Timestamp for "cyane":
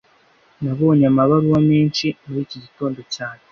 3.15-3.41